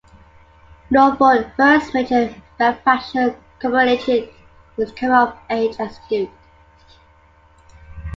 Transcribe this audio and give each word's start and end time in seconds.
Norfolk's 0.89 1.51
first 1.55 1.93
major 1.93 2.33
benefaction 2.57 3.35
commemorated 3.59 4.33
his 4.75 4.91
coming 4.93 5.15
of 5.15 5.37
age 5.47 5.75
as 5.79 5.99
Duke. 6.09 6.31